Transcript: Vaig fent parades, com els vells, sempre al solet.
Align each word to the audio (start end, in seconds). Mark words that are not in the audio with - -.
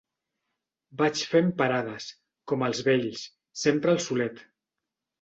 Vaig 1.01 1.21
fent 1.33 1.51
parades, 1.61 2.09
com 2.53 2.67
els 2.71 2.83
vells, 2.91 3.31
sempre 3.69 3.97
al 3.97 4.07
solet. 4.11 4.47